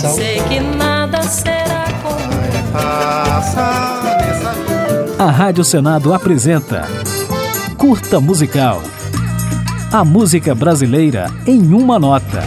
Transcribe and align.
coração. 0.00 0.14
Sei 0.14 0.40
que 0.42 0.60
nada 0.60 1.22
será 1.22 1.84
como 2.02 2.72
passa 2.72 4.02
nessa 4.18 4.52
vida. 4.52 5.22
A 5.22 5.30
Rádio 5.30 5.64
Senado 5.64 6.14
apresenta 6.14 6.88
Curta 7.76 8.20
Musical. 8.20 8.82
A 9.92 10.04
música 10.04 10.54
brasileira 10.54 11.26
em 11.46 11.74
uma 11.74 11.98
nota. 11.98 12.42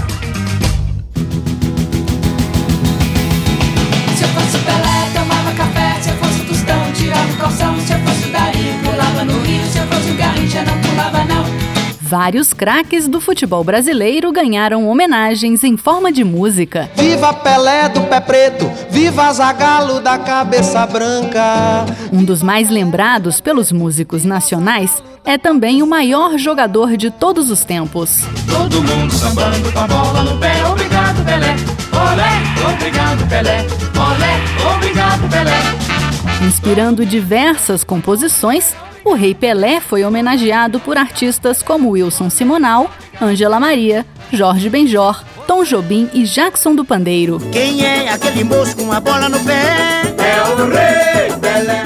Vários 12.14 12.54
craques 12.54 13.08
do 13.08 13.20
futebol 13.20 13.64
brasileiro 13.64 14.32
ganharam 14.32 14.88
homenagens 14.88 15.64
em 15.64 15.76
forma 15.76 16.12
de 16.12 16.24
música. 16.24 16.88
Viva 16.96 17.34
Pelé 17.34 17.90
do 17.90 18.02
pé 18.02 18.20
preto, 18.20 18.72
viva 18.92 19.34
Zagalo 19.34 20.00
da 20.00 20.20
cabeça 20.20 20.86
branca. 20.86 21.88
Um 22.12 22.24
dos 22.24 22.44
mais 22.44 22.70
lembrados 22.70 23.42
pelos 23.42 23.72
músicos 23.72 24.24
nacionais 24.24 25.02
é 25.26 25.40
também 25.40 25.82
o 25.82 25.88
maior 25.88 26.38
jogador 26.38 26.96
de 26.98 27.10
todos 27.10 27.50
os 27.50 27.66
tempos. 27.66 28.20
Todo 28.48 28.84
mundo 28.84 29.12
sambando 29.12 29.72
com 29.72 29.80
a 29.80 29.88
bola 29.88 30.22
no 30.22 30.38
pé, 30.38 30.64
obrigado 30.68 31.26
Pelé. 31.26 31.56
Olé, 31.94 32.74
obrigado 32.76 33.28
Pelé. 33.28 33.66
Olé, 33.98 34.76
obrigado 34.76 35.30
Pelé. 35.32 36.46
Inspirando 36.48 37.08
diversas 37.08 37.84
composições, 37.84 38.76
o 39.04 39.14
Rei 39.14 39.36
Pelé 39.36 39.80
foi 39.80 40.04
homenageado 40.04 40.80
por 40.80 40.98
artistas 40.98 41.62
como 41.62 41.92
Wilson 41.92 42.30
Simonal, 42.30 42.90
Ângela 43.22 43.60
Maria, 43.60 44.06
Jorge 44.32 44.70
Benjor, 44.70 45.24
Tom 45.48 45.64
Jobim 45.64 46.10
e 46.14 46.24
Jackson 46.24 46.74
do 46.76 46.86
Pandeiro. 46.86 47.40
Quem 47.52 47.86
é 47.86 48.10
aquele 48.10 48.44
moço 48.44 48.76
com 48.76 48.92
a 48.92 49.00
bola 49.00 49.30
no 49.30 49.40
pé? 49.42 49.93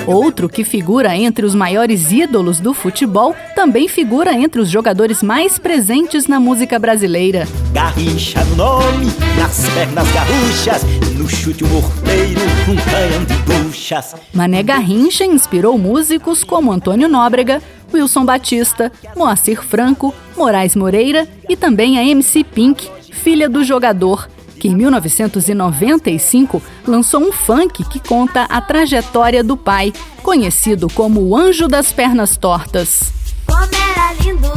Outro 0.08 0.48
que 0.48 0.64
figura 0.64 1.18
entre 1.18 1.46
os 1.46 1.54
maiores 1.54 2.14
ídolos 2.14 2.62
do 2.62 2.74
futebol 2.74 3.36
também 3.54 3.90
figura 3.90 4.34
entre 4.34 4.62
os 4.62 4.70
jogadores 4.70 5.22
mais 5.22 5.60
presentes 5.60 6.28
na 6.28 6.40
música 6.40 6.80
brasileira. 6.80 7.46
Garrincha 7.74 8.42
no 8.46 8.56
nome, 8.56 9.08
nas 9.38 9.70
pernas 9.72 10.10
garruchas, 10.14 10.84
no 11.18 11.28
chute 11.28 11.66
o 11.66 11.68
morteiro, 11.68 12.40
um 12.70 12.76
canhão 12.90 13.26
de 13.26 13.34
buchas. 13.66 14.16
Mané 14.34 14.64
Garrincha 14.64 15.26
inspirou 15.26 15.78
músicos 15.78 16.42
como 16.42 16.72
Antônio 16.72 17.10
Nóbrega, 17.10 17.62
Wilson 17.94 18.24
Batista, 18.24 18.90
Moacir 19.14 19.62
Franco, 19.62 20.14
Moraes 20.38 20.74
Moreira 20.74 21.28
e 21.50 21.58
também 21.58 22.00
a 22.00 22.04
MC 22.06 22.46
Pink, 22.46 22.90
filha 23.12 23.50
do 23.50 23.62
jogador, 23.62 24.30
que 24.68 24.70
em 24.70 24.76
1995 24.76 26.62
lançou 26.86 27.22
um 27.22 27.32
funk 27.32 27.86
que 27.86 28.00
conta 28.06 28.44
a 28.44 28.60
trajetória 28.60 29.42
do 29.42 29.56
pai, 29.56 29.94
conhecido 30.22 30.90
como 30.90 31.22
o 31.22 31.38
Anjo 31.38 31.70
das 31.70 31.94
Pernas 31.94 32.36
Tortas. 32.36 33.14
Como 33.46 33.62
era 33.62 34.14
lindo 34.22 34.52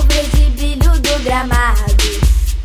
brilho 0.56 1.00
do 1.00 1.22
gramado, 1.22 1.80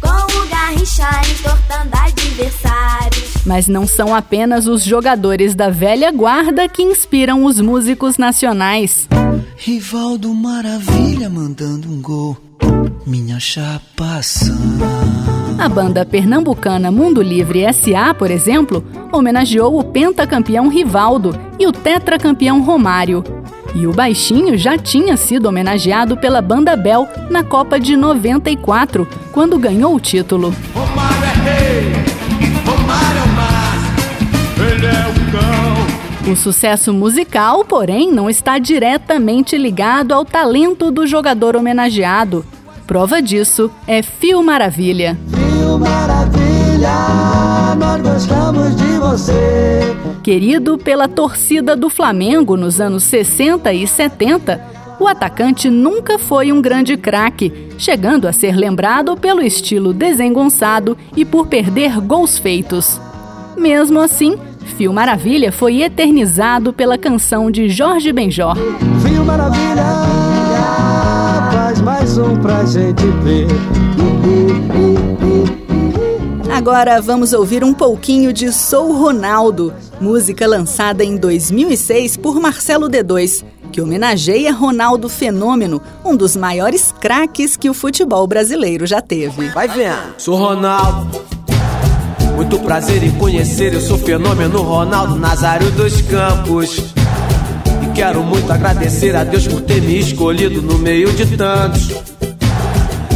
com 0.02 0.40
o 0.40 0.48
garrincha 0.48 1.08
entortando 1.30 1.92
adversários. 1.94 3.46
Mas 3.46 3.68
não 3.68 3.86
são 3.86 4.16
apenas 4.16 4.66
os 4.66 4.84
jogadores 4.84 5.54
da 5.54 5.70
velha 5.70 6.12
guarda 6.12 6.68
que 6.68 6.82
inspiram 6.82 7.46
os 7.46 7.62
músicos 7.62 8.18
nacionais. 8.18 9.08
Rivaldo 9.56 10.34
Maravilha 10.34 11.30
mandando 11.30 11.88
um 11.90 12.02
gol, 12.02 12.36
minha 13.06 13.40
chapação. 13.40 14.56
A 15.58 15.70
banda 15.70 16.06
pernambucana 16.06 16.92
Mundo 16.92 17.22
Livre 17.22 17.62
SA, 17.74 18.14
por 18.14 18.30
exemplo, 18.30 18.84
homenageou 19.12 19.80
o 19.80 19.84
pentacampeão 19.84 20.68
Rivaldo 20.68 21.36
e 21.58 21.66
o 21.66 21.72
tetracampeão 21.72 22.62
Romário. 22.62 23.24
E 23.74 23.88
o 23.88 23.94
Baixinho 23.94 24.58
já 24.58 24.78
tinha 24.78 25.18
sido 25.18 25.48
homenageado 25.48 26.18
pela 26.18 26.42
banda 26.42 26.76
Bel 26.76 27.08
na 27.30 27.44
Copa 27.44 27.80
de 27.80 27.96
94, 27.96 29.08
quando 29.32 29.58
ganhou 29.58 29.96
o 29.96 30.00
título. 30.00 30.54
Romário 30.74 31.24
é 31.24 31.50
rei, 31.50 31.92
Romário 32.66 33.20
é 33.20 33.24
o 33.24 33.28
mar, 33.30 33.78
ele 34.72 34.86
é 34.86 35.08
o 35.08 35.32
cão. 35.32 36.32
O 36.32 36.36
sucesso 36.36 36.94
musical, 36.94 37.64
porém, 37.64 38.12
não 38.12 38.30
está 38.30 38.60
diretamente 38.60 39.58
ligado 39.58 40.14
ao 40.14 40.26
talento 40.26 40.92
do 40.92 41.08
jogador 41.08 41.56
homenageado. 41.56 42.46
Prova 42.86 43.22
disso 43.22 43.72
é 43.88 44.02
Fio 44.04 44.44
Maravilha. 44.44 45.18
Maravilha, 45.80 47.76
nós 47.78 48.02
gostamos 48.02 48.76
de 48.76 48.98
você. 49.00 49.96
Querido 50.24 50.78
pela 50.78 51.08
torcida 51.08 51.76
do 51.76 51.90
Flamengo 51.90 52.58
nos 52.58 52.82
anos 52.82 53.04
60 53.04 53.74
e 53.74 53.88
70, 53.88 54.62
o 55.00 55.08
atacante 55.08 55.70
nunca 55.70 56.18
foi 56.18 56.52
um 56.52 56.62
grande 56.62 56.98
craque, 56.98 57.70
chegando 57.78 58.28
a 58.28 58.34
ser 58.34 58.56
lembrado 58.56 59.16
pelo 59.18 59.42
estilo 59.42 59.94
desengonçado 59.94 60.98
e 61.16 61.26
por 61.26 61.48
perder 61.48 62.00
gols 62.02 62.38
feitos. 62.38 63.00
Mesmo 63.58 64.00
assim, 64.00 64.38
Fio 64.78 64.92
Maravilha 64.92 65.52
foi 65.52 65.82
eternizado 65.82 66.74
pela 66.74 66.98
canção 66.98 67.52
de 67.52 67.70
Jorge 67.70 68.12
Benjor. 68.12 68.56
Fio 69.06 69.24
Maravilha, 69.24 69.84
faz 71.52 71.82
mais 71.82 72.18
um 72.18 72.36
pra 72.38 72.66
gente 72.66 73.06
ver. 73.24 73.48
Agora 76.56 77.02
vamos 77.02 77.34
ouvir 77.34 77.66
um 77.66 77.74
pouquinho 77.74 78.32
de 78.32 78.50
Sou 78.50 78.94
Ronaldo, 78.94 79.74
música 80.00 80.48
lançada 80.48 81.04
em 81.04 81.18
2006 81.18 82.16
por 82.16 82.40
Marcelo 82.40 82.90
D2, 82.90 83.44
que 83.74 83.82
homenageia 83.82 84.54
Ronaldo 84.54 85.10
Fenômeno, 85.10 85.82
um 86.04 86.16
dos 86.16 86.34
maiores 86.38 86.94
craques 86.94 87.58
que 87.58 87.70
o 87.70 87.74
futebol 87.74 88.26
brasileiro 88.26 88.88
já 88.88 89.02
teve. 89.02 89.50
Vai 89.50 89.68
vendo. 89.68 90.16
Sou 90.18 90.38
Ronaldo. 90.38 91.22
Muito 92.38 92.58
prazer 92.60 93.04
em 93.04 93.12
conhecer, 93.12 93.74
eu 93.74 93.82
sou 93.82 93.98
fenômeno 93.98 94.62
Ronaldo 94.62 95.16
Nazário 95.16 95.70
dos 95.72 96.02
Campos. 96.04 96.78
E 97.84 97.94
quero 97.94 98.24
muito 98.24 98.50
agradecer 98.50 99.14
a 99.14 99.26
Deus 99.26 99.46
por 99.46 99.60
ter 99.60 99.82
me 99.82 100.00
escolhido 100.00 100.62
no 100.62 100.80
meio 100.80 101.12
de 101.12 101.36
tantos. 101.36 102.15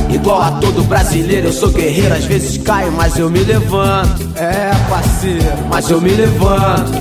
Igual 0.10 0.42
a 0.42 0.52
todo 0.54 0.84
brasileiro, 0.84 1.48
eu 1.48 1.54
sou 1.54 1.70
guerreiro, 1.70 2.14
às 2.14 2.26
vezes 2.26 2.58
caio, 2.58 2.92
mas 2.92 3.18
eu 3.18 3.30
me 3.30 3.40
levanto. 3.40 4.28
É, 4.36 4.72
parceiro, 4.90 5.46
mas 5.70 5.90
eu 5.90 6.02
me 6.02 6.10
levanto. 6.10 6.92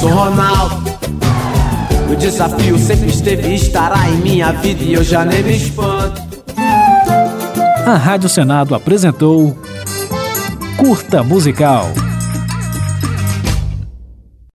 Sou 0.00 0.10
Ronaldo. 0.10 0.94
O 2.10 2.16
desafio 2.16 2.78
sempre 2.78 3.08
esteve 3.08 3.48
e 3.48 3.54
estará 3.54 4.08
em 4.10 4.16
minha 4.16 4.52
vida 4.52 4.82
e 4.82 4.92
eu 4.92 5.02
já 5.02 5.24
nem 5.24 5.42
me 5.42 5.56
espanto. 5.56 6.22
A 7.86 7.96
Rádio 7.96 8.28
Senado 8.28 8.74
apresentou 8.74 9.56
Curta 10.76 11.22
Musical. 11.22 11.90